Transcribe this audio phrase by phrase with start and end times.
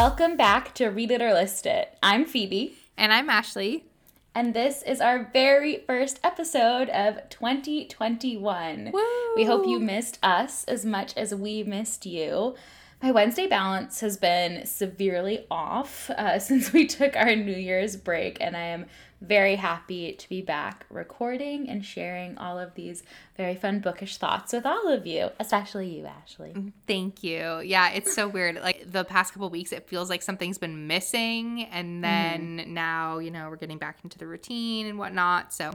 [0.00, 1.98] Welcome back to Read It or List It.
[2.04, 2.76] I'm Phoebe.
[2.96, 3.82] And I'm Ashley.
[4.32, 8.92] And this is our very first episode of 2021.
[8.92, 9.00] Woo!
[9.34, 12.54] We hope you missed us as much as we missed you.
[13.02, 18.38] My Wednesday balance has been severely off uh, since we took our New Year's break,
[18.40, 18.86] and I am
[19.20, 23.02] very happy to be back recording and sharing all of these
[23.36, 26.54] very fun bookish thoughts with all of you, especially you, Ashley.
[26.86, 27.60] Thank you.
[27.60, 28.56] Yeah, it's so weird.
[28.56, 31.64] Like the past couple weeks, it feels like something's been missing.
[31.64, 32.66] And then mm.
[32.68, 35.52] now, you know, we're getting back into the routine and whatnot.
[35.52, 35.72] So,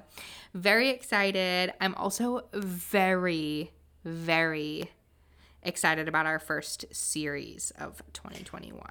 [0.54, 1.74] very excited.
[1.82, 3.72] I'm also very,
[4.06, 4.90] very
[5.64, 8.82] excited about our first series of 2021.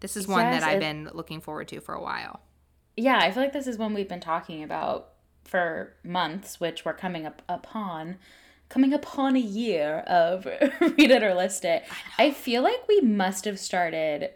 [0.00, 2.40] This is one yes, that I've been looking forward to for a while
[2.96, 5.10] yeah, I feel like this is one we've been talking about
[5.44, 8.16] for months, which we're coming up upon
[8.68, 10.44] coming upon a year of
[10.80, 11.84] read it or list it.
[12.18, 14.30] I, I feel like we must have started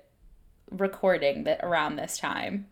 [0.70, 2.66] recording that around this time.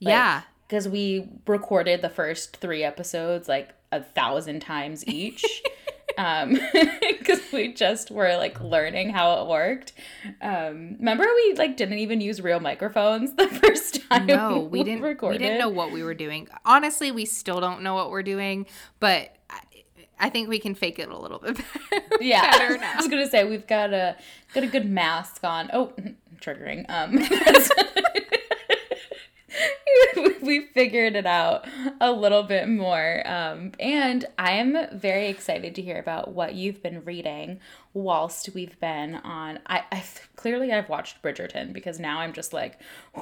[0.00, 0.42] Like, yeah.
[0.68, 5.44] Because we recorded the first three episodes like a thousand times each.
[6.18, 6.58] um
[7.02, 9.92] because we just were like learning how it worked
[10.42, 14.84] um remember we like didn't even use real microphones the first time no we, we
[14.84, 15.40] didn't recorded?
[15.40, 18.66] we didn't know what we were doing honestly we still don't know what we're doing
[18.98, 19.36] but
[20.22, 21.56] I think we can fake it a little bit
[21.90, 22.16] better.
[22.20, 24.16] Yeah, I was gonna say we've got a
[24.52, 25.70] got a good mask on.
[25.72, 25.94] Oh,
[26.40, 26.84] triggering.
[26.90, 27.16] Um,
[30.42, 31.66] we figured it out
[32.00, 33.22] a little bit more.
[33.26, 37.60] Um, and I'm very excited to hear about what you've been reading
[37.92, 39.58] whilst we've been on.
[39.66, 40.04] I, I
[40.36, 42.80] clearly I've watched Bridgerton because now I'm just like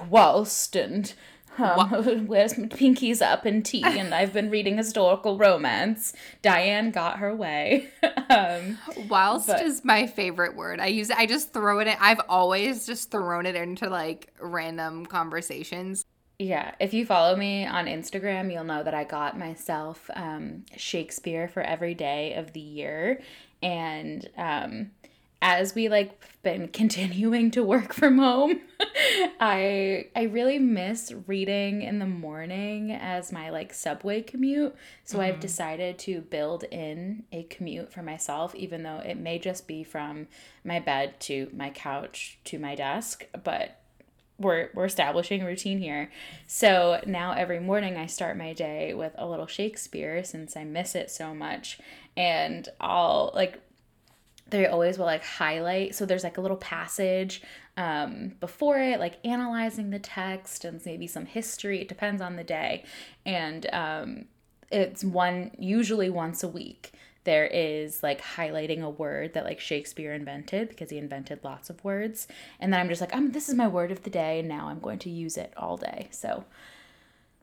[0.09, 1.13] whilst and
[1.59, 6.13] um, where's my pinkies up and tea and I've been reading historical romance.
[6.43, 7.89] Diane got her way.
[8.31, 10.81] um, Whilst but, is my favorite word.
[10.81, 11.17] I use it.
[11.17, 11.97] I just throw it in.
[12.01, 16.05] I've always just thrown it into like random conversations.
[16.39, 21.49] Yeah, if you follow me on Instagram, you'll know that I got myself um, Shakespeare
[21.49, 23.21] for every day of the year,
[23.61, 24.93] and um,
[25.43, 26.13] as we like
[26.45, 28.61] been continuing to work from home,
[29.41, 34.77] I I really miss reading in the morning as my like subway commute.
[35.05, 35.27] So mm-hmm.
[35.27, 39.83] I've decided to build in a commute for myself, even though it may just be
[39.83, 40.29] from
[40.65, 43.81] my bed to my couch to my desk, but
[44.39, 46.11] we're we're establishing routine here.
[46.47, 50.95] So now every morning I start my day with a little Shakespeare since I miss
[50.95, 51.79] it so much.
[52.17, 53.61] And I'll like
[54.49, 57.43] they always will like highlight so there's like a little passage
[57.77, 62.45] um, before it like analyzing the text and maybe some history it depends on the
[62.45, 62.85] day.
[63.27, 64.25] And um,
[64.71, 66.93] it's one usually once a week
[67.29, 71.85] there is like highlighting a word that like Shakespeare invented because he invented lots of
[71.85, 72.27] words.
[72.59, 74.69] And then I'm just like, um, this is my word of the day, and now
[74.69, 76.09] I'm going to use it all day.
[76.11, 76.47] So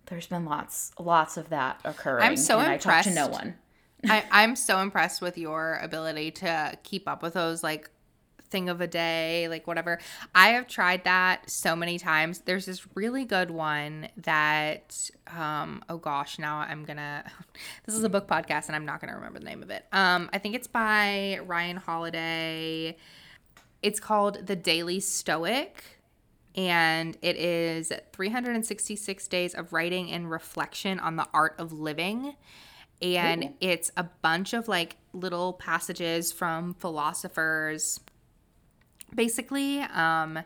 [0.07, 2.25] there's been lots, lots of that occurring.
[2.25, 2.87] I'm so impressed.
[2.87, 3.53] I talk to no one.
[4.09, 7.91] I, I'm so impressed with your ability to keep up with those like
[8.45, 9.99] thing of a day, like whatever.
[10.33, 12.39] I have tried that so many times.
[12.39, 17.23] There's this really good one that um oh gosh, now I'm going to
[17.85, 19.85] This is a book podcast and I'm not going to remember the name of it.
[19.91, 22.97] Um I think it's by Ryan Holiday.
[23.81, 25.83] It's called The Daily Stoic
[26.55, 32.35] and it is 366 days of writing and reflection on the art of living
[33.01, 33.53] and Ooh.
[33.59, 37.99] it's a bunch of like little passages from philosophers
[39.15, 40.39] basically, um,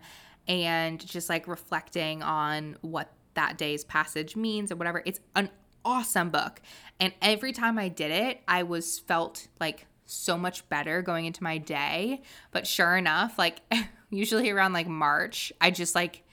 [0.48, 5.02] and just like reflecting on what that day's passage means or whatever.
[5.06, 5.50] It's an
[5.86, 6.62] awesome book.
[7.00, 11.44] And every time I did it, I was felt like so much better going into
[11.44, 12.22] my day.
[12.52, 13.62] But sure enough, like
[14.10, 16.24] usually around like March, I just like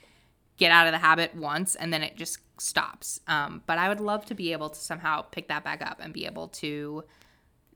[0.57, 3.21] get out of the habit once and then it just stops.
[3.27, 6.13] Um, but I would love to be able to somehow pick that back up and
[6.13, 7.05] be able to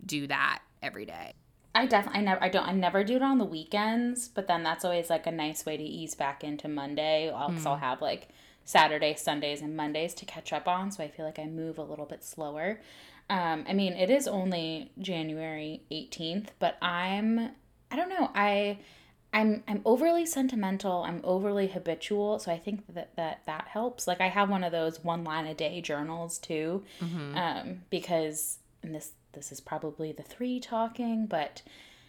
[0.05, 1.35] do that every day.
[1.75, 4.62] I definitely I never I don't I never do it on the weekends, but then
[4.62, 7.31] that's always like a nice way to ease back into Monday.
[7.31, 7.67] I'll, mm.
[7.67, 8.28] I'll have like
[8.64, 11.82] Saturday, Sundays, and Mondays to catch up on, so I feel like I move a
[11.82, 12.81] little bit slower.
[13.28, 17.50] Um, I mean, it is only January 18th, but I'm
[17.90, 18.31] I don't know.
[18.34, 18.78] I
[19.32, 21.05] I'm I'm overly sentimental.
[21.05, 24.08] I'm overly habitual, so I think that that that helps.
[24.08, 27.37] Like I have one of those one line a day journals too, mm-hmm.
[27.37, 31.62] um, because and this this is probably the three talking, but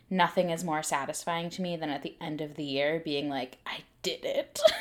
[0.10, 3.58] nothing is more satisfying to me than at the end of the year being like,
[3.66, 4.60] I did it.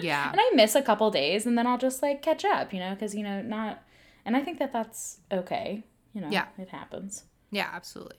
[0.00, 0.32] Yeah.
[0.32, 2.92] and I miss a couple days and then I'll just like catch up, you know,
[2.92, 3.84] because, you know, not,
[4.24, 5.84] and I think that that's okay.
[6.12, 6.46] You know, yeah.
[6.58, 7.22] it happens.
[7.52, 8.16] Yeah, absolutely.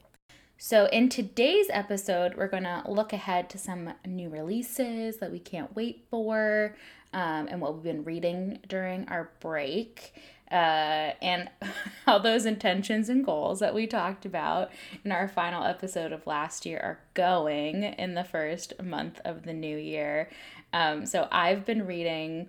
[0.56, 5.38] So, in today's episode, we're going to look ahead to some new releases that we
[5.38, 6.74] can't wait for
[7.12, 10.14] um, and what we've been reading during our break.
[10.50, 11.50] Uh, and
[12.06, 14.70] all those intentions and goals that we talked about
[15.04, 19.52] in our final episode of last year are going in the first month of the
[19.52, 20.28] new year.
[20.72, 22.48] Um, so, I've been reading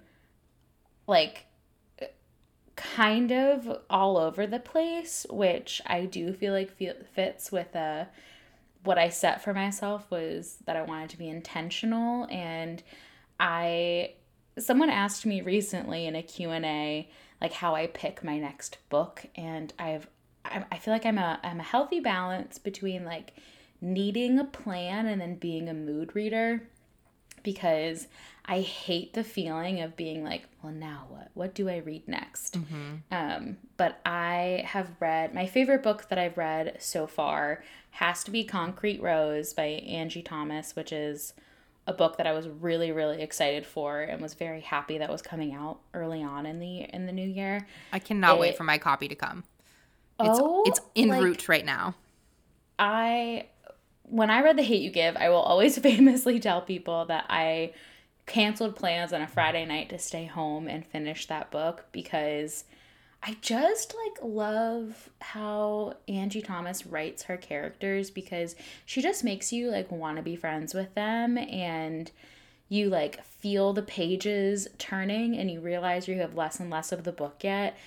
[1.07, 1.45] like
[2.79, 6.77] kind of all over the place, which I do feel like
[7.13, 8.05] fits with uh,
[8.83, 12.81] what I set for myself was that I wanted to be intentional and
[13.37, 14.13] I
[14.57, 17.09] someone asked me recently in a Q&A
[17.41, 20.07] like how I pick my next book and I've
[20.45, 23.33] I feel like I'm a I'm a healthy balance between like
[23.81, 26.63] needing a plan and then being a mood reader
[27.43, 28.07] because
[28.45, 31.29] I hate the feeling of being like, well, now what?
[31.35, 32.59] What do I read next?
[32.59, 32.95] Mm-hmm.
[33.11, 38.31] Um, but I have read my favorite book that I've read so far has to
[38.31, 41.33] be Concrete Rose by Angie Thomas, which is
[41.89, 45.23] a book that I was really really excited for and was very happy that was
[45.23, 47.67] coming out early on in the in the new year.
[47.91, 49.43] I cannot it, wait for my copy to come.
[50.19, 51.95] It's, oh, it's in like, route right now.
[52.77, 53.47] I
[54.03, 57.73] when I read The Hate You Give, I will always famously tell people that I
[58.27, 62.65] canceled plans on a Friday night to stay home and finish that book because
[63.21, 68.55] I just like love how Angie Thomas writes her characters because
[68.85, 72.09] she just makes you like want to be friends with them and
[72.69, 77.03] you like feel the pages turning and you realize you have less and less of
[77.03, 77.77] the book yet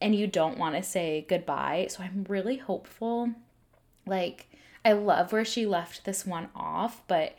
[0.00, 1.88] and you don't want to say goodbye.
[1.90, 3.30] So I'm really hopeful.
[4.06, 4.48] Like
[4.84, 7.36] I love where she left this one off, but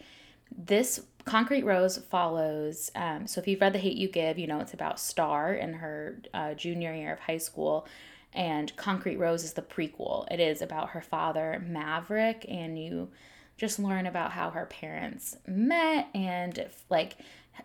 [0.56, 2.92] this Concrete Rose follows.
[2.96, 5.74] Um, so if you've read The Hate You Give, you know it's about Star in
[5.74, 7.88] her uh, junior year of high school,
[8.34, 10.26] and Concrete Rose is the prequel.
[10.32, 13.10] It is about her father Maverick, and you
[13.58, 17.18] just learn about how her parents met and like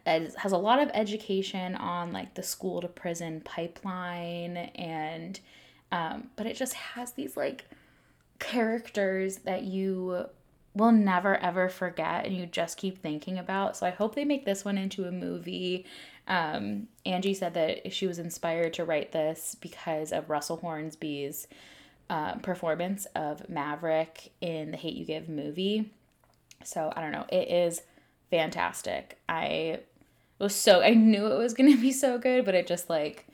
[0.05, 5.41] has a lot of education on like the school to prison pipeline and
[5.93, 7.64] um, but it just has these like
[8.38, 10.26] characters that you
[10.76, 13.76] will never ever forget and you just keep thinking about.
[13.76, 15.87] So I hope they make this one into a movie.
[16.28, 21.46] Um, Angie said that she was inspired to write this because of Russell Hornsby's
[22.11, 25.90] uh, performance of Maverick in the Hate You Give movie.
[26.62, 27.26] So I don't know.
[27.31, 27.82] It is
[28.31, 29.19] fantastic.
[29.28, 29.81] I
[30.38, 33.26] was so I knew it was going to be so good, but it just like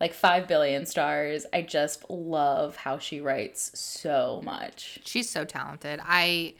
[0.00, 1.44] like 5 billion stars.
[1.52, 5.00] I just love how she writes so much.
[5.04, 6.00] She's so talented.
[6.02, 6.54] I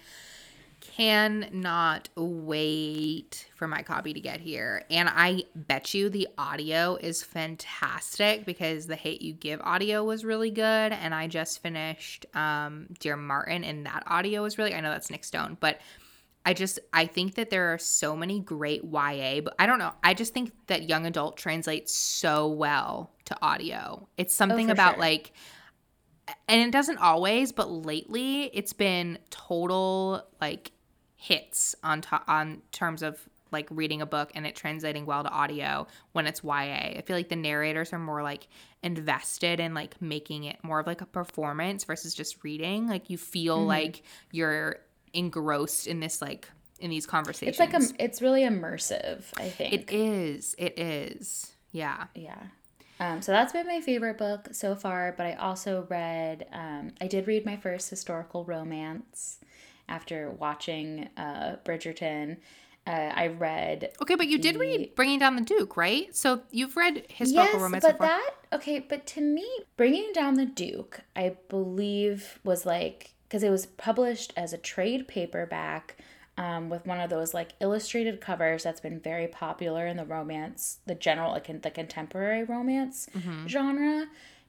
[0.81, 4.85] cannot wait for my copy to get here.
[4.91, 10.25] And I bet you the audio is fantastic because the Hate You Give audio was
[10.25, 10.63] really good.
[10.93, 15.11] And I just finished um, Dear Martin, and that audio was really, I know that's
[15.11, 15.81] Nic Stone, but
[16.49, 19.93] I just I think that there are so many great YA, but I don't know.
[20.03, 24.09] I just think that young adult translates so well to audio.
[24.17, 25.01] It's something oh, about sure.
[25.03, 25.33] like
[26.49, 30.73] and it doesn't always, but lately it's been total like
[31.17, 35.31] hits on to- on terms of like reading a book and it translating well to
[35.31, 36.97] audio when it's YA.
[36.97, 38.49] I feel like the narrators are more like
[38.83, 42.89] invested in like making it more of like a performance versus just reading.
[42.89, 43.69] Like you feel mm-hmm.
[43.69, 44.03] like
[44.33, 44.77] you're
[45.13, 46.49] engrossed in this like
[46.81, 47.59] in these conversations.
[47.59, 49.75] It's like a, it's really immersive, I think.
[49.75, 50.55] It is.
[50.59, 51.53] It is.
[51.73, 52.05] Yeah.
[52.15, 52.39] Yeah.
[53.01, 57.07] Um, so that's been my favorite book so far, but I also read, um, I
[57.07, 59.39] did read my first historical romance
[59.89, 62.39] after watching uh, Bridgerton.
[62.87, 63.91] Uh, I read.
[64.03, 64.43] Okay, but you the...
[64.43, 66.15] did read Bringing Down the Duke, right?
[66.17, 67.85] So you've read historical yes, romance.
[67.85, 68.07] but before.
[68.07, 69.47] that okay, but to me,
[69.77, 75.07] Bringing Down the Duke, I believe was like because it was published as a trade
[75.07, 75.97] paperback
[76.39, 80.79] um, with one of those like illustrated covers that's been very popular in the romance,
[80.87, 83.47] the general like in the contemporary romance mm-hmm.
[83.47, 84.07] genre,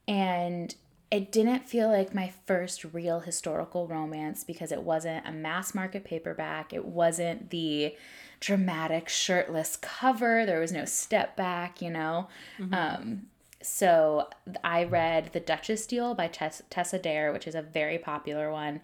[0.07, 0.75] and
[1.11, 6.03] it didn't feel like my first real historical romance because it wasn't a mass market
[6.03, 6.71] paperback.
[6.71, 7.95] It wasn't the
[8.39, 10.45] dramatic shirtless cover.
[10.45, 12.27] There was no step back, you know.
[12.59, 12.73] Mm-hmm.
[12.73, 13.21] Um,
[13.61, 14.29] so
[14.63, 18.81] I read The Duchess Deal by Tess- Tessa Dare, which is a very popular one.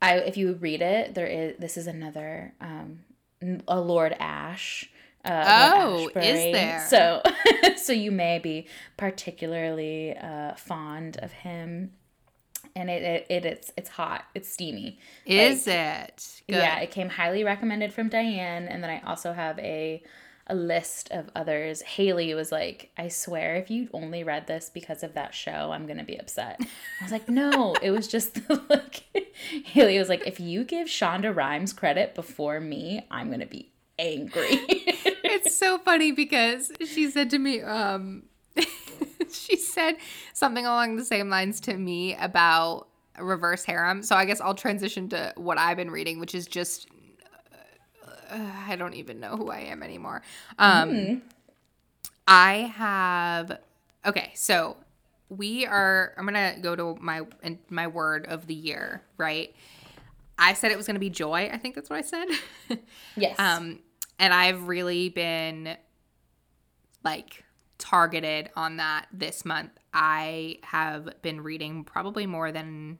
[0.00, 3.00] I if you read it, there is this is another um,
[3.66, 4.90] a Lord Ash.
[5.24, 6.86] Uh, oh, is there?
[6.88, 7.22] So,
[7.76, 11.92] so you may be particularly uh, fond of him,
[12.76, 14.98] and it, it, it it's it's hot, it's steamy.
[15.26, 16.42] Is like, it?
[16.48, 16.56] Good.
[16.56, 20.02] Yeah, it came highly recommended from Diane, and then I also have a
[20.48, 21.82] a list of others.
[21.82, 25.86] Haley was like, I swear, if you only read this because of that show, I'm
[25.86, 26.60] gonna be upset.
[26.60, 29.04] I was like, no, it was just like
[29.64, 34.46] Haley was like, if you give Shonda Rhimes credit before me, I'm gonna be angry.
[34.48, 38.24] it's so funny because she said to me, um,
[39.32, 39.96] she said
[40.32, 42.88] something along the same lines to me about
[43.18, 44.02] reverse harem.
[44.02, 46.88] So I guess I'll transition to what I've been reading, which is just
[48.30, 50.22] uh, I don't even know who I am anymore.
[50.58, 51.20] Um, mm.
[52.26, 53.58] I have
[54.04, 54.76] okay, so
[55.28, 56.14] we are.
[56.16, 59.54] I'm gonna go to my and my word of the year, right?
[60.38, 61.50] I said it was gonna be joy.
[61.52, 62.26] I think that's what I said.
[63.16, 63.38] yes.
[63.38, 63.80] Um,
[64.18, 65.76] and I've really been
[67.04, 67.44] like
[67.78, 69.70] targeted on that this month.
[69.94, 72.98] I have been reading probably more than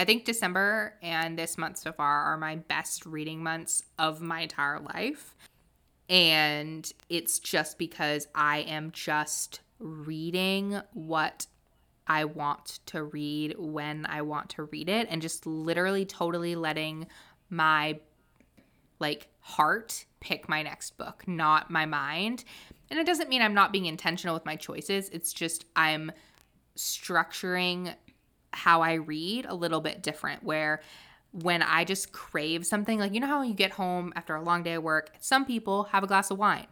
[0.00, 4.40] I think December and this month so far are my best reading months of my
[4.40, 5.36] entire life.
[6.08, 11.46] And it's just because I am just reading what
[12.06, 17.06] I want to read when I want to read it and just literally totally letting
[17.50, 18.00] my
[19.00, 22.44] like heart pick my next book, not my mind.
[22.88, 25.10] And it doesn't mean I'm not being intentional with my choices.
[25.10, 26.10] It's just I'm
[26.74, 27.94] structuring
[28.52, 30.80] how I read a little bit different where
[31.32, 34.62] when I just crave something, like you know how you get home after a long
[34.62, 36.66] day of work, some people have a glass of wine.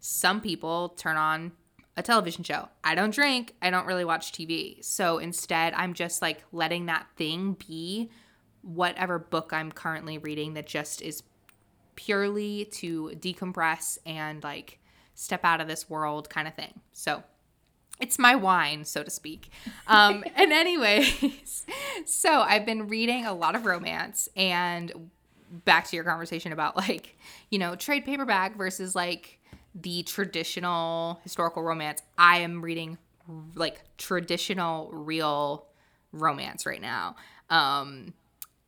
[0.00, 1.52] Some people turn on
[1.96, 2.68] a television show.
[2.82, 4.84] I don't drink, I don't really watch TV.
[4.84, 8.10] So instead, I'm just like letting that thing be
[8.62, 11.22] whatever book I'm currently reading that just is
[11.96, 14.80] purely to decompress and like
[15.14, 16.80] step out of this world kind of thing.
[16.92, 17.22] So
[18.00, 19.50] it's my wine, so to speak.
[19.86, 21.66] Um, and anyways,
[22.04, 25.10] so I've been reading a lot of romance and
[25.64, 27.16] back to your conversation about like,
[27.50, 29.38] you know, trade paperback versus like
[29.74, 32.02] the traditional historical romance.
[32.18, 32.98] I am reading
[33.54, 35.66] like traditional real
[36.12, 37.16] romance right now.
[37.50, 38.14] Um,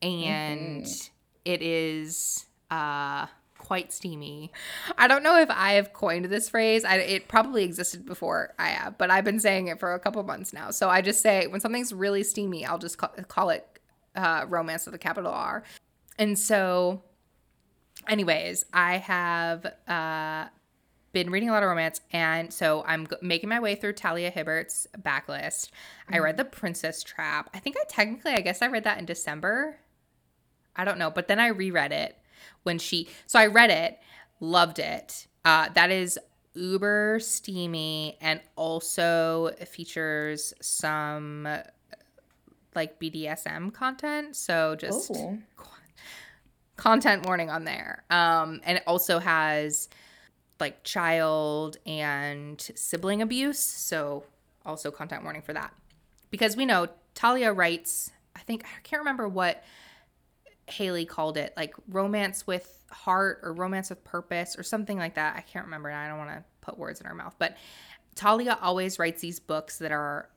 [0.03, 1.11] and mm-hmm.
[1.45, 3.27] it is uh
[3.59, 4.53] quite steamy.
[4.97, 6.85] I don't know if I have coined this phrase.
[6.85, 10.23] I, it probably existed before I have, but I've been saying it for a couple
[10.23, 10.71] months now.
[10.71, 13.67] So I just say when something's really steamy, I'll just call, call it
[14.15, 15.65] uh, romance with a capital R.
[16.19, 17.03] And so,
[18.09, 20.47] anyways, I have uh,
[21.13, 24.31] been reading a lot of romance, and so I'm g- making my way through Talia
[24.31, 25.71] Hibbert's backlist.
[25.71, 26.15] Mm-hmm.
[26.15, 27.51] I read The Princess Trap.
[27.53, 29.79] I think I technically, I guess I read that in December.
[30.75, 32.19] I don't know, but then I reread it
[32.67, 33.99] when she so I read it,
[34.41, 35.27] loved it.
[35.45, 36.19] Uh, that is
[36.55, 41.47] uber steamy and also features some
[42.75, 44.37] like BDSM content.
[44.37, 45.13] So just
[46.77, 48.05] content warning on there.
[48.11, 49.89] Um, and it also has
[50.61, 53.59] like child and sibling abuse.
[53.59, 54.25] So
[54.65, 55.73] also content warning for that.
[56.31, 59.63] Because we know Talia writes, I think I can't remember what
[60.69, 65.37] Haley called it like romance with heart or romance with purpose or something like that.
[65.37, 65.91] I can't remember.
[65.91, 67.57] I don't want to put words in her mouth, but
[68.15, 70.29] Talia always writes these books that are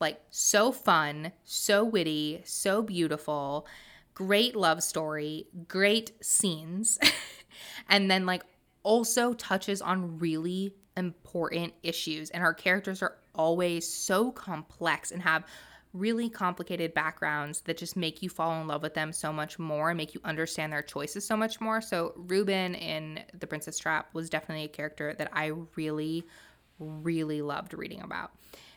[0.00, 3.66] like so fun, so witty, so beautiful,
[4.14, 6.98] great love story, great scenes,
[7.88, 8.42] and then like
[8.82, 12.30] also touches on really important issues.
[12.30, 15.44] And her characters are always so complex and have
[15.92, 19.90] really complicated backgrounds that just make you fall in love with them so much more
[19.90, 21.80] and make you understand their choices so much more.
[21.80, 26.26] So Ruben in The Princess Trap was definitely a character that I really
[26.80, 28.30] really loved reading about.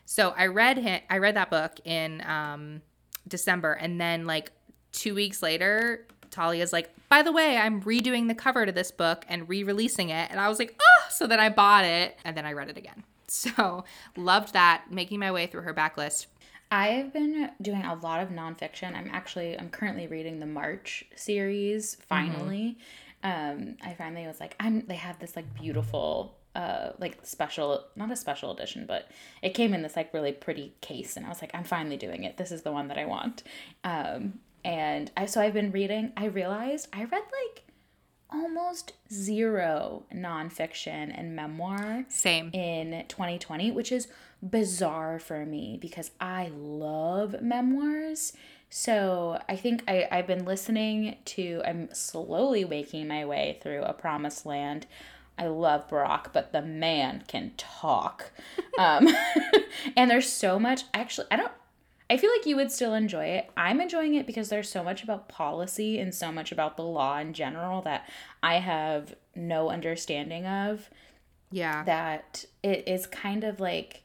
[0.06, 2.82] So I read him, I read that book in um,
[3.27, 4.51] December and then like
[4.94, 9.25] 2 weeks later Talia's like, by the way, I'm redoing the cover to this book
[9.27, 10.32] and re-releasing it.
[10.32, 12.77] And I was like, oh, so then I bought it and then I read it
[12.77, 13.03] again.
[13.32, 13.86] So
[14.18, 16.25] loved that, making my way through her backlist.
[16.72, 18.96] I've been doing a lot of nonfiction.
[18.96, 22.78] I'm actually I'm currently reading the March series finally.
[23.24, 23.62] Mm-hmm.
[23.62, 28.10] Um, I finally was like, I'm they have this like beautiful uh like special not
[28.10, 29.12] a special edition, but
[29.42, 32.24] it came in this like really pretty case and I was like, I'm finally doing
[32.24, 32.38] it.
[32.38, 33.44] This is the one that I want.
[33.84, 37.63] Um and I so I've been reading, I realized I read like
[38.32, 42.06] almost zero nonfiction and memoir.
[42.08, 42.50] Same.
[42.54, 44.08] In 2020, which is
[44.42, 48.34] bizarre for me because I love memoirs.
[48.70, 53.94] So I think I, I've been listening to, I'm slowly making my way through A
[53.94, 54.88] Promised Land.
[55.38, 58.32] I love Barack, but the man can talk.
[58.78, 59.08] um,
[59.98, 61.52] and there's so much, actually, I don't,
[62.10, 63.50] I feel like you would still enjoy it.
[63.56, 67.18] I'm enjoying it because there's so much about policy and so much about the law
[67.18, 68.08] in general that
[68.44, 70.90] I have no understanding of.
[71.52, 71.84] Yeah.
[71.84, 74.04] That it is kind of like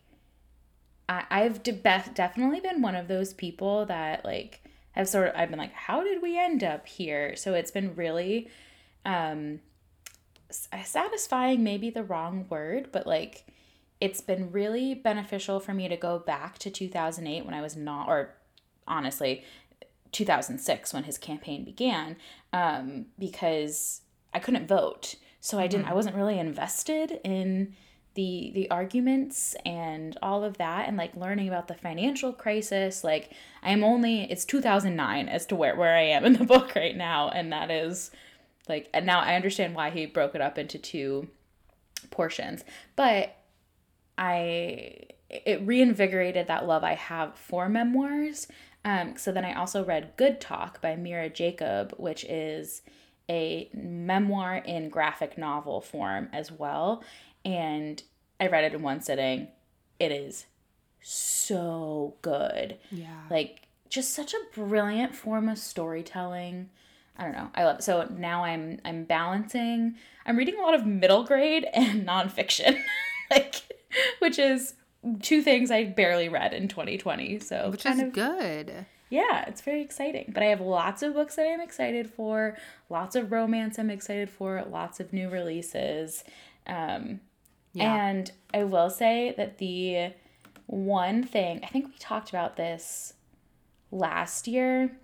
[1.08, 5.50] I, I've de- definitely been one of those people that like have sort of I've
[5.50, 7.36] been like, how did we end up here?
[7.36, 8.48] So it's been really
[9.04, 9.60] um
[10.50, 13.46] satisfying maybe the wrong word, but like
[14.00, 18.08] it's been really beneficial for me to go back to 2008 when I was not
[18.08, 18.34] or
[18.86, 19.44] honestly
[20.12, 22.16] 2006 when his campaign began
[22.52, 25.16] um, because I couldn't vote.
[25.40, 27.74] So I didn't I wasn't really invested in
[28.16, 33.30] the the arguments and all of that and like learning about the financial crisis like
[33.62, 36.96] i am only it's 2009 as to where where i am in the book right
[36.96, 38.10] now and that is
[38.68, 41.28] like and now i understand why he broke it up into two
[42.10, 42.64] portions.
[42.94, 43.36] But
[44.18, 44.96] i
[45.28, 48.48] it reinvigorated that love i have for memoirs.
[48.84, 52.82] Um so then i also read good talk by mira jacob which is
[53.28, 57.02] a memoir in graphic novel form as well
[57.46, 58.02] and
[58.40, 59.46] I read it in one sitting.
[60.00, 60.46] It is
[61.00, 62.76] so good.
[62.90, 63.22] Yeah.
[63.30, 66.68] Like just such a brilliant form of storytelling.
[67.16, 67.48] I don't know.
[67.54, 67.82] I love it.
[67.84, 69.94] so now I'm I'm balancing.
[70.26, 72.78] I'm reading a lot of middle grade and nonfiction,
[73.30, 73.62] like
[74.18, 74.74] which is
[75.22, 77.38] two things I barely read in 2020.
[77.38, 78.86] So which is of, good.
[79.08, 80.32] Yeah, it's very exciting.
[80.34, 82.58] But I have lots of books that I'm excited for,
[82.90, 86.24] lots of romance I'm excited for, lots of new releases.
[86.66, 87.20] Um,
[87.76, 88.06] yeah.
[88.08, 90.12] And I will say that the
[90.66, 93.14] one thing, I think we talked about this
[93.90, 94.96] last year.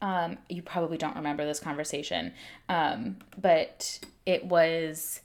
[0.00, 2.32] Um, you probably don't remember this conversation,
[2.68, 5.20] um, but it was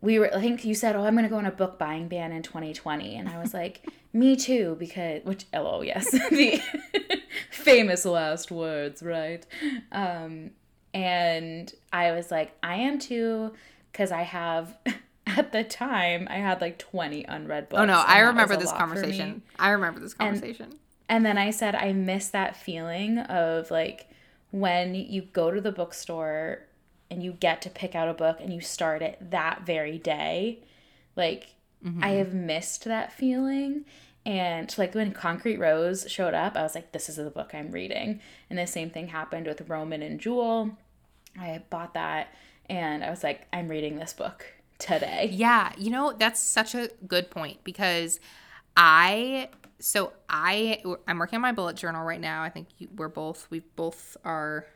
[0.00, 2.08] we were I think you said, "Oh, I'm going to go on a book buying
[2.08, 6.10] ban in 2020." And I was like, "Me too," because which LO, yes.
[6.30, 6.60] the
[7.50, 9.44] famous last words, right?
[9.90, 10.50] Um
[10.92, 13.52] and I was like, "I am too
[13.92, 14.76] cuz I have
[15.36, 17.80] at the time I had like 20 unread books.
[17.80, 19.42] Oh no, I remember this conversation.
[19.58, 20.66] I remember this conversation.
[20.66, 24.08] And, and then I said I miss that feeling of like
[24.50, 26.60] when you go to the bookstore
[27.10, 30.60] and you get to pick out a book and you start it that very day.
[31.16, 32.02] Like mm-hmm.
[32.02, 33.84] I have missed that feeling.
[34.26, 37.70] And like when Concrete Rose showed up, I was like, this is the book I'm
[37.70, 38.20] reading.
[38.48, 40.78] And the same thing happened with Roman and Jewel.
[41.38, 42.34] I bought that
[42.70, 44.46] and I was like, I'm reading this book
[44.78, 45.30] today.
[45.32, 48.20] Yeah, you know, that's such a good point because
[48.76, 52.42] I so I I'm working on my bullet journal right now.
[52.42, 54.66] I think you, we're both we both are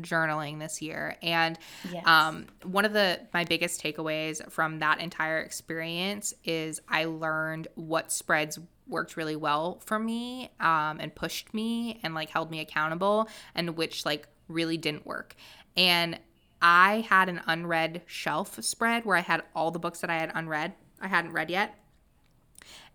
[0.00, 1.58] journaling this year and
[1.90, 2.06] yes.
[2.06, 8.12] um, one of the my biggest takeaways from that entire experience is i learned what
[8.12, 13.26] spreads worked really well for me um, and pushed me and like held me accountable
[13.54, 15.34] and which like really didn't work
[15.76, 16.18] and
[16.60, 20.32] I had an unread shelf spread where I had all the books that I had
[20.34, 21.78] unread, I hadn't read yet.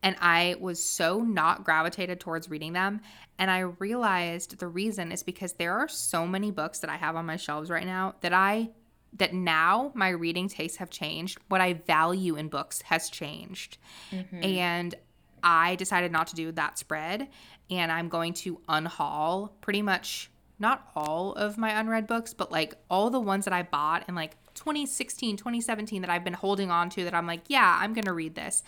[0.03, 3.01] And I was so not gravitated towards reading them.
[3.37, 7.15] And I realized the reason is because there are so many books that I have
[7.15, 8.71] on my shelves right now that I
[9.17, 11.37] that now my reading tastes have changed.
[11.49, 13.77] What I value in books has changed.
[14.11, 14.43] Mm-hmm.
[14.43, 14.95] And
[15.43, 17.27] I decided not to do that spread.
[17.69, 22.75] And I'm going to unhaul pretty much not all of my unread books, but like
[22.89, 26.89] all the ones that I bought in like 2016, 2017 that I've been holding on
[26.91, 28.63] to that I'm like, yeah, I'm going to read this.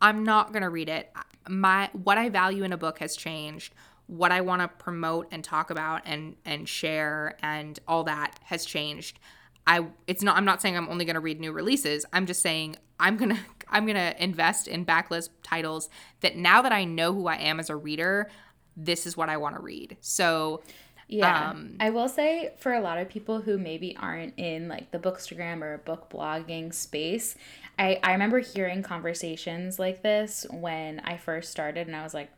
[0.00, 1.10] I'm not going to read it.
[1.48, 3.74] My what I value in a book has changed.
[4.06, 8.64] What I want to promote and talk about and and share and all that has
[8.64, 9.18] changed.
[9.66, 12.04] I it's not I'm not saying I'm only going to read new releases.
[12.12, 15.88] I'm just saying I'm going to I'm going to invest in backlist titles
[16.20, 18.30] that now that I know who I am as a reader,
[18.76, 19.96] this is what I want to read.
[20.00, 20.62] So
[21.08, 21.50] yeah.
[21.50, 24.98] Um, I will say for a lot of people who maybe aren't in like the
[24.98, 27.36] bookstagram or book blogging space,
[27.78, 32.30] I, I remember hearing conversations like this when I first started and I was like,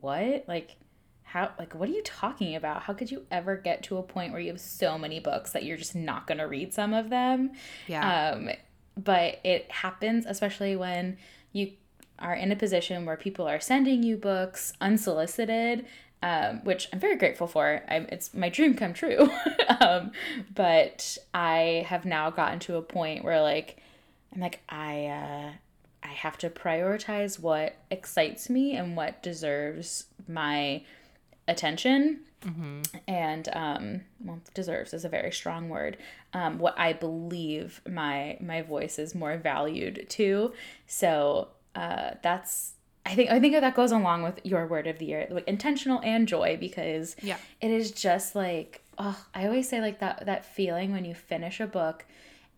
[0.00, 0.44] what?
[0.48, 0.76] Like,
[1.22, 2.82] how, like, what are you talking about?
[2.82, 5.64] How could you ever get to a point where you have so many books that
[5.64, 7.52] you're just not going to read some of them?
[7.86, 8.32] Yeah.
[8.32, 8.50] Um,
[8.96, 11.18] but it happens, especially when
[11.52, 11.72] you
[12.18, 15.86] are in a position where people are sending you books unsolicited
[16.22, 17.82] um, which I'm very grateful for.
[17.88, 19.30] I'm, it's my dream come true.
[19.80, 20.12] um,
[20.54, 23.78] but I have now gotten to a point where like
[24.34, 25.52] I'm like I uh,
[26.02, 30.82] I have to prioritize what excites me and what deserves my
[31.48, 32.20] attention.
[32.42, 32.82] Mm-hmm.
[33.06, 35.98] And um, well, deserves is a very strong word.
[36.32, 40.52] Um, what I believe my my voice is more valued to.
[40.86, 42.74] So uh, that's
[43.06, 46.00] I think I think that goes along with your word of the year, like intentional
[46.04, 50.44] and joy, because yeah, it is just like oh, I always say like that that
[50.44, 52.04] feeling when you finish a book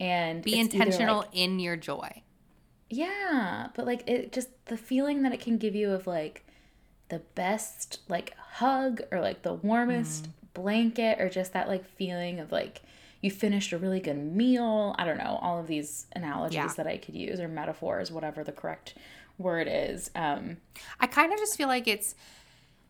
[0.00, 2.22] and be intentional like, in your joy.
[2.90, 6.44] Yeah, but like it just the feeling that it can give you of like
[7.08, 10.30] the best like hug or like the warmest mm.
[10.54, 12.82] blanket or just that like feeling of like
[13.20, 14.94] you finished a really good meal.
[14.98, 16.72] I don't know, all of these analogies Yeah.
[16.76, 18.94] that I could use or metaphors, whatever the correct
[19.38, 20.10] word is.
[20.14, 20.58] Um,
[21.00, 22.14] I kind of just feel like it's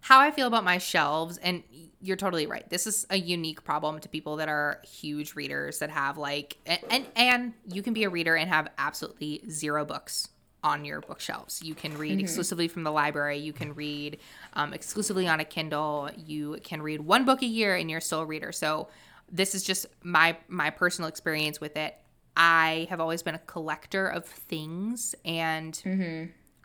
[0.01, 1.39] how I feel about my shelves.
[1.39, 1.63] And
[2.01, 2.69] you're totally right.
[2.69, 6.81] This is a unique problem to people that are huge readers that have like, and,
[6.91, 10.29] and, and you can be a reader and have absolutely zero books
[10.65, 11.61] on your bookshelves.
[11.63, 13.39] You can read exclusively from the library.
[13.39, 14.19] You can read
[14.55, 16.11] um, exclusively on a Kindle.
[16.17, 18.53] You can read one book a year and you're still a reader.
[18.53, 18.89] So
[19.31, 21.97] this is just my my personal experience with it.
[22.37, 25.81] I have always been a collector of things and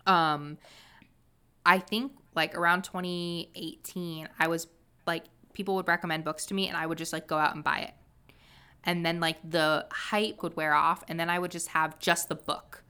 [0.06, 0.58] um
[1.65, 4.67] I think like around 2018, I was
[5.06, 7.63] like, people would recommend books to me and I would just like go out and
[7.63, 7.93] buy it.
[8.84, 12.30] And then like the hype would wear off and then I would just have just
[12.30, 12.84] the book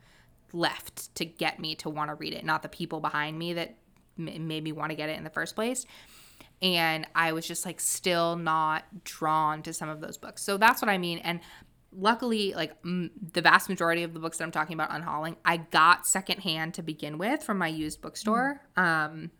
[0.54, 3.78] left to get me to want to read it, not the people behind me that
[4.20, 5.86] m- made me want to get it in the first place.
[6.62, 10.44] And I was just like still not drawn to some of those books.
[10.44, 11.20] So that's what I mean.
[11.20, 11.40] And
[11.98, 15.58] luckily, like mm, the vast majority of the books that I'm talking about unhauling, I
[15.58, 18.62] got secondhand to begin with from my used bookstore.
[18.78, 19.32] Um,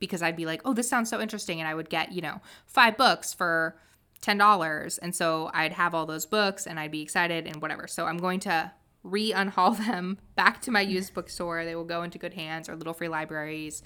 [0.00, 1.60] because I'd be like, oh, this sounds so interesting.
[1.60, 3.76] And I would get, you know, five books for
[4.22, 4.98] $10.
[5.00, 7.86] And so I'd have all those books and I'd be excited and whatever.
[7.86, 11.64] So I'm going to re unhaul them back to my used bookstore.
[11.64, 13.82] They will go into good hands or little free libraries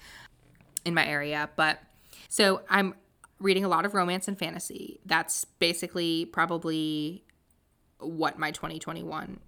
[0.85, 1.49] in my area.
[1.57, 1.79] But
[2.29, 2.95] so I'm
[3.39, 5.01] reading a lot of romance and fantasy.
[5.05, 7.24] That's basically probably
[7.99, 9.39] what my 2021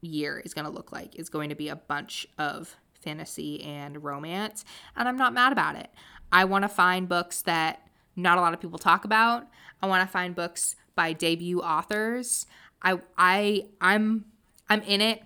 [0.00, 4.02] year is going to look like is going to be a bunch of fantasy and
[4.02, 4.64] romance
[4.96, 5.90] and i'm not mad about it.
[6.30, 9.46] I want to find books that not a lot of people talk about.
[9.80, 12.46] I want to find books by debut authors.
[12.82, 14.26] I i i'm
[14.68, 15.22] i'm in it.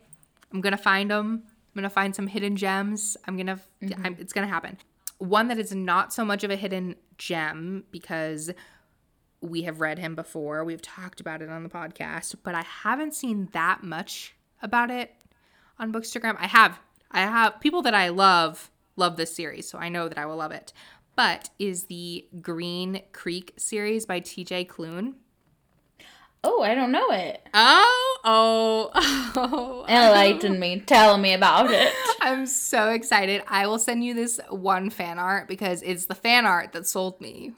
[0.52, 3.16] I'm gonna find them i'm gonna find some hidden gems.
[3.26, 4.06] I'm gonna mm-hmm.
[4.06, 4.78] I'm, it's gonna happen.
[5.18, 8.50] One that is not so much of a hidden gem because
[9.42, 10.64] we have read him before.
[10.64, 15.14] We've talked about it on the podcast, but I haven't seen that much about it
[15.78, 16.36] on Bookstagram.
[16.38, 16.78] I have
[17.10, 20.36] I have people that I love love this series, so I know that I will
[20.36, 20.72] love it.
[21.16, 25.14] But is the Green Creek series by TJ Klune.
[26.44, 27.46] oh, I don't know it.
[27.52, 29.84] Oh, oh, oh.
[29.88, 30.80] Enlighten me.
[30.80, 31.92] Tell me about it.
[32.22, 33.42] I'm so excited.
[33.46, 37.20] I will send you this one fan art because it's the fan art that sold
[37.20, 37.52] me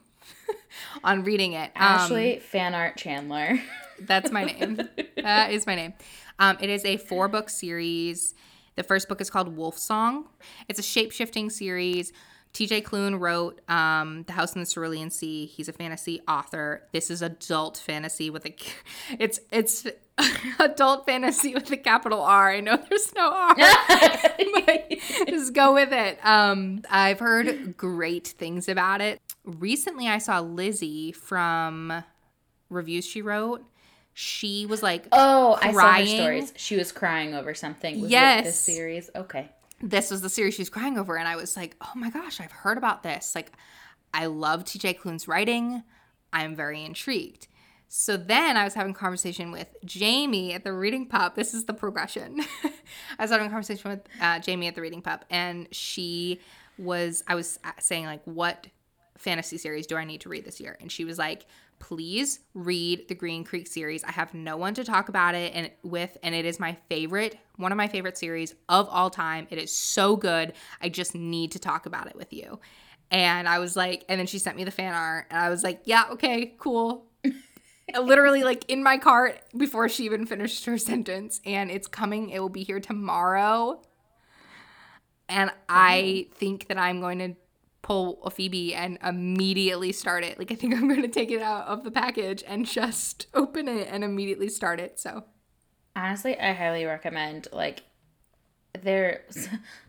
[1.04, 1.70] on reading it.
[1.76, 3.60] Um, Ashley fan art Chandler.
[4.00, 4.80] That's my name.
[5.16, 5.94] that is my name.
[6.38, 8.34] Um, it is a four book series.
[8.76, 10.28] The first book is called Wolf Song.
[10.68, 12.12] It's a shape shifting series.
[12.54, 15.46] TJ Klune wrote um, The House in the Cerulean Sea.
[15.46, 16.84] He's a fantasy author.
[16.92, 18.54] This is adult fantasy with a
[19.18, 19.86] it's it's
[20.60, 22.52] adult fantasy with a capital R.
[22.52, 23.56] I know there's no R.
[25.28, 26.24] just go with it.
[26.24, 29.20] Um, I've heard great things about it.
[29.44, 32.04] Recently, I saw Lizzie from
[32.70, 33.64] reviews she wrote.
[34.16, 36.52] She was like, Oh, I saw her stories.
[36.56, 38.00] She was crying over something.
[38.00, 38.44] Was Yes.
[38.44, 39.10] This series.
[39.16, 39.48] Okay.
[39.84, 42.40] This was the series she was crying over, and I was like, oh my gosh,
[42.40, 43.34] I've heard about this.
[43.34, 43.52] Like,
[44.14, 45.82] I love TJ Klune's writing.
[46.32, 47.48] I'm very intrigued.
[47.88, 51.36] So then I was having a conversation with Jamie at the Reading Pub.
[51.36, 52.40] This is the progression.
[53.18, 56.40] I was having a conversation with uh, Jamie at the Reading Pub, and she
[56.78, 58.66] was, I was saying, like, what
[59.18, 60.76] fantasy series do I need to read this year?
[60.80, 61.46] And she was like,
[61.78, 64.04] please read the Green Creek series.
[64.04, 67.38] I have no one to talk about it and with, and it is my favorite,
[67.56, 69.46] one of my favorite series of all time.
[69.50, 70.54] It is so good.
[70.80, 72.60] I just need to talk about it with you.
[73.10, 75.62] And I was like, and then she sent me the fan art, and I was
[75.62, 77.06] like, yeah, okay, cool.
[77.94, 82.30] Literally, like in my cart before she even finished her sentence, and it's coming.
[82.30, 83.82] It will be here tomorrow.
[85.28, 87.34] And I think that I'm going to
[87.84, 90.38] pull a Phoebe and immediately start it.
[90.38, 93.68] Like I think I'm going to take it out of the package and just open
[93.68, 94.98] it and immediately start it.
[94.98, 95.24] So
[95.94, 97.84] Honestly, I highly recommend like
[98.82, 99.22] they're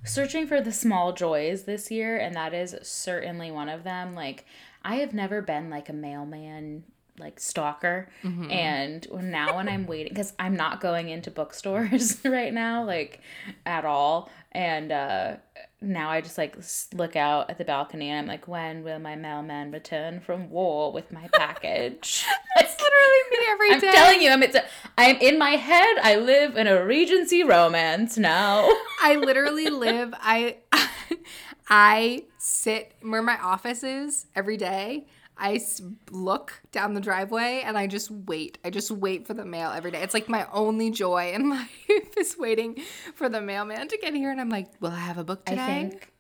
[0.04, 4.14] searching for the small joys this year and that is certainly one of them.
[4.14, 4.46] Like
[4.84, 6.84] I have never been like a mailman
[7.18, 8.10] like stalker
[8.52, 13.22] and now when I'm waiting cuz I'm not going into bookstores right now like
[13.66, 15.38] at all and uh
[15.86, 16.58] now I just like
[16.94, 20.92] look out at the balcony and I'm like when will my mailman return from war
[20.92, 22.26] with my package?
[22.56, 23.92] that's literally me every I'm day.
[23.92, 24.64] telling you, I'm it's a,
[24.98, 25.98] I'm in my head.
[26.02, 28.68] I live in a Regency romance now.
[29.02, 30.14] I literally live.
[30.20, 30.58] I
[31.70, 35.08] I sit where my office is every day.
[35.38, 35.60] I
[36.12, 38.58] look down the driveway and I just wait.
[38.64, 40.02] I just wait for the mail every day.
[40.02, 42.82] It's like my only joy in life is waiting
[43.16, 44.32] for the mailman to get here.
[44.32, 45.66] And I'm like, will I have a book I today?
[45.66, 46.12] think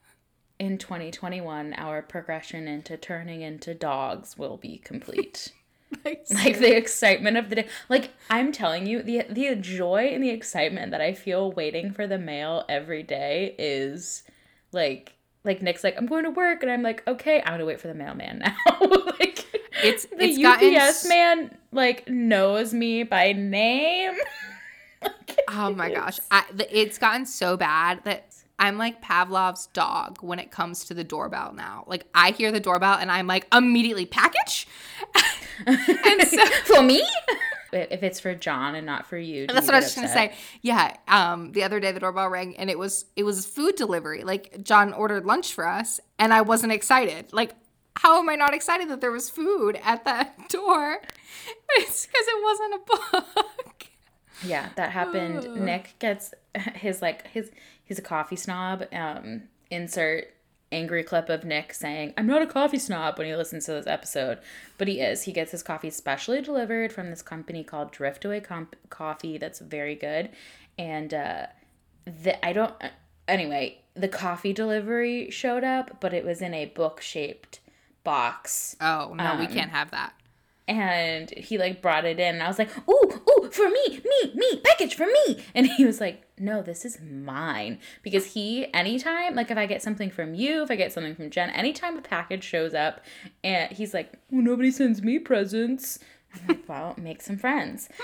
[0.60, 5.52] in 2021 our progression into turning into dogs will be complete.
[6.06, 7.68] like, like the excitement of the day.
[7.90, 12.08] Like I'm telling you, the the joy and the excitement that I feel waiting for
[12.08, 14.24] the mail every day is
[14.72, 15.14] like
[15.46, 17.88] like Nick's like I'm going to work and I'm like okay I'm gonna wait for
[17.88, 18.56] the mailman now.
[19.20, 19.46] like
[19.84, 24.16] it's the it's UPS gotten, man like knows me by name.
[25.50, 30.50] oh my gosh, I, it's gotten so bad that I'm like Pavlov's dog when it
[30.52, 31.84] comes to the doorbell now.
[31.88, 34.68] Like I hear the doorbell and I'm like immediately package.
[35.68, 37.04] and so for me,
[37.76, 40.34] if it's for John and not for you, that's what I was just gonna say.
[40.62, 40.96] Yeah.
[41.08, 44.24] Um, the other day the doorbell rang and it was it was food delivery.
[44.24, 47.32] Like John ordered lunch for us and I wasn't excited.
[47.34, 47.56] Like
[47.98, 51.02] how am I not excited that there was food at that door?
[51.78, 53.22] It's because it wasn't a
[53.56, 53.88] book.
[54.44, 55.64] Yeah, that happened.
[55.64, 56.34] Nick gets
[56.76, 57.52] his like his
[57.84, 58.86] he's a coffee snob.
[58.92, 60.28] Um, insert
[60.76, 63.88] angry clip of Nick saying, I'm not a coffee snob when he listens to this
[63.88, 64.40] episode.
[64.78, 65.24] But he is.
[65.24, 69.96] He gets his coffee specially delivered from this company called Driftaway Comp- Coffee that's very
[69.96, 70.30] good.
[70.78, 71.48] And uh,
[72.06, 72.74] the, I don't,
[73.28, 77.62] anyway, the coffee delivery showed up, but it was in a book shaped
[78.04, 78.76] box.
[78.82, 80.14] Oh, no, um, we can't have that
[80.68, 84.34] and he like brought it in and I was like, "Ooh, ooh, for me, me,
[84.34, 89.36] me, package for me." And he was like, "No, this is mine." Because he anytime
[89.36, 92.02] like if I get something from you, if I get something from Jen, anytime a
[92.02, 93.02] package shows up
[93.44, 96.00] and he's like, well, nobody sends me presents."
[96.34, 97.90] I'm like, "Well, make some friends."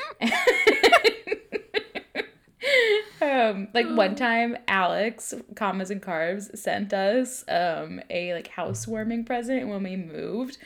[3.22, 9.68] um like one time Alex, commas and carbs sent us um a like housewarming present
[9.68, 10.58] when we moved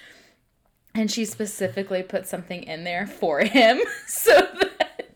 [0.96, 4.72] and she specifically put something in there for him so that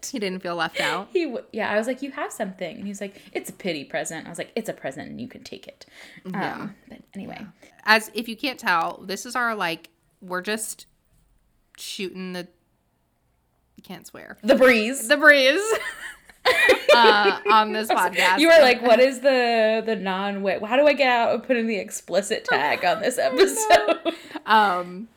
[0.08, 1.10] he didn't feel left out.
[1.12, 4.26] He yeah, I was like, "You have something," and he's like, "It's a pity present."
[4.26, 5.86] I was like, "It's a present, and you can take it."
[6.26, 6.54] Yeah.
[6.54, 7.46] Um, but anyway,
[7.86, 9.90] as if you can't tell, this is our like
[10.22, 10.86] we're just
[11.78, 12.48] shooting the.
[13.76, 14.38] You can't swear.
[14.44, 15.08] The breeze.
[15.08, 15.62] The breeze.
[16.96, 18.40] uh, on this podcast.
[18.40, 20.60] You were like, "What is the the non way?
[20.60, 25.08] How do I get out and put in the explicit tag on this episode?" um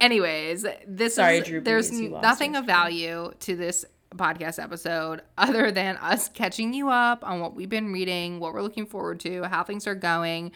[0.00, 3.84] Anyways, this Sorry, is Drew there's nothing of value to this
[4.16, 8.62] podcast episode other than us catching you up on what we've been reading, what we're
[8.62, 10.52] looking forward to, how things are going.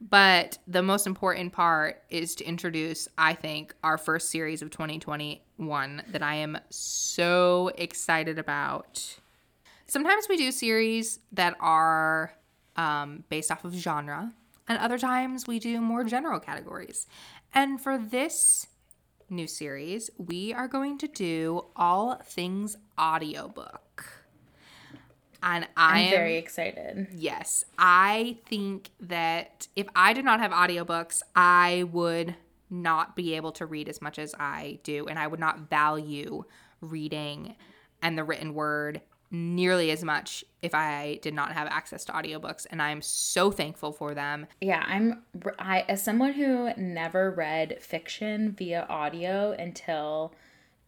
[0.00, 6.02] But the most important part is to introduce, I think, our first series of 2021
[6.08, 9.18] that I am so excited about.
[9.86, 12.34] Sometimes we do series that are
[12.76, 14.32] um, based off of genre,
[14.68, 17.06] and other times we do more general categories.
[17.54, 18.66] And for this
[19.28, 24.24] new series, we are going to do all things audiobook.
[25.42, 27.08] And I am very excited.
[27.12, 27.64] Yes.
[27.78, 32.34] I think that if I did not have audiobooks, I would
[32.70, 35.06] not be able to read as much as I do.
[35.06, 36.44] And I would not value
[36.80, 37.56] reading
[38.00, 39.02] and the written word
[39.34, 43.92] nearly as much if I did not have access to audiobooks and I'm so thankful
[43.92, 44.46] for them.
[44.60, 45.22] Yeah, I'm
[45.58, 50.32] I as someone who never read fiction via audio until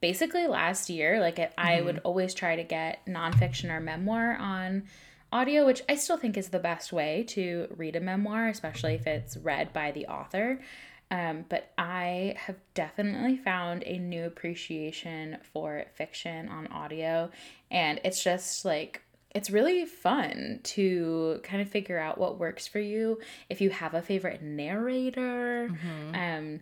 [0.01, 1.69] basically last year, like it, mm-hmm.
[1.69, 4.85] I would always try to get nonfiction or memoir on
[5.33, 9.07] audio, which I still think is the best way to read a memoir, especially if
[9.07, 10.61] it's read by the author.
[11.11, 17.31] Um, but I have definitely found a new appreciation for fiction on audio.
[17.71, 22.81] And it's just like, it's really fun to kind of figure out what works for
[22.81, 23.21] you.
[23.49, 26.14] If you have a favorite narrator, mm-hmm.
[26.14, 26.61] um,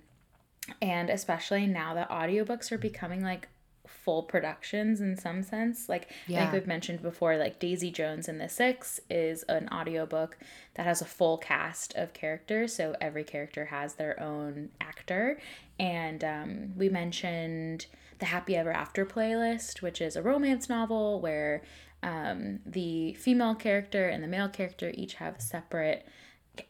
[0.83, 3.48] and especially now that audiobooks are becoming like
[3.87, 5.88] full productions in some sense.
[5.88, 6.38] Like yeah.
[6.38, 10.38] I think we've mentioned before, like Daisy Jones and the Six is an audiobook
[10.75, 12.75] that has a full cast of characters.
[12.75, 15.38] So every character has their own actor.
[15.79, 17.87] And um, we mentioned
[18.18, 21.62] the Happy Ever After playlist, which is a romance novel where
[22.03, 26.07] um, the female character and the male character each have separate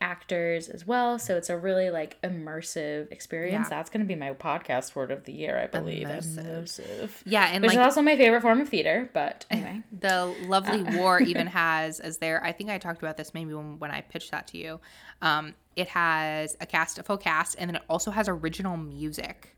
[0.01, 1.18] actors as well.
[1.18, 3.66] So it's a really like immersive experience.
[3.66, 3.77] Yeah.
[3.77, 6.07] That's going to be my podcast word of the year, I believe.
[6.07, 6.44] Immersive.
[6.44, 7.11] immersive.
[7.25, 9.11] Yeah, and which like, is also my favorite form of theater.
[9.12, 10.99] But anyway, the Lovely uh.
[10.99, 12.42] War even has as there.
[12.44, 14.81] I think I talked about this maybe when when I pitched that to you.
[15.23, 19.55] Um, it has a cast, a full cast, and then it also has original music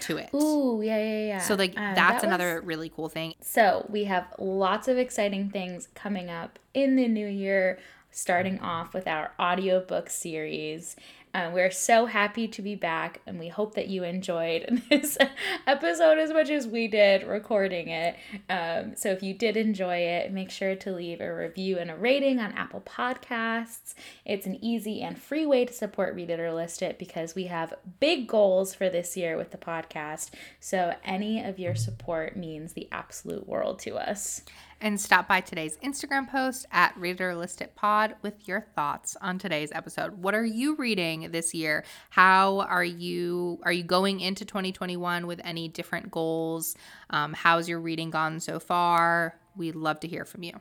[0.00, 0.30] to it.
[0.34, 1.38] Ooh, yeah, yeah, yeah.
[1.38, 2.64] So like um, that's that another was...
[2.64, 3.34] really cool thing.
[3.40, 7.78] So we have lots of exciting things coming up in the new year
[8.16, 10.96] starting off with our audiobook series.
[11.34, 15.18] Uh, we're so happy to be back, and we hope that you enjoyed this
[15.66, 18.16] episode as much as we did recording it.
[18.48, 21.94] Um, so if you did enjoy it, make sure to leave a review and a
[21.94, 23.92] rating on Apple Podcasts.
[24.24, 27.44] It's an easy and free way to support Read It or List It because we
[27.48, 30.30] have big goals for this year with the podcast.
[30.58, 34.40] So any of your support means the absolute world to us
[34.80, 39.72] and stop by today's Instagram post at Reader List Pod with your thoughts on today's
[39.72, 40.22] episode.
[40.22, 41.84] What are you reading this year?
[42.10, 46.76] How are you are you going into 2021 with any different goals?
[47.10, 49.38] Um, how's your reading gone so far?
[49.56, 50.52] We'd love to hear from you.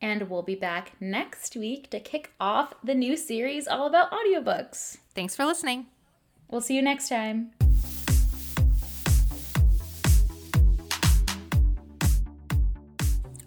[0.00, 4.98] And we'll be back next week to kick off the new series all about audiobooks.
[5.14, 5.86] Thanks for listening.
[6.50, 7.52] We'll see you next time.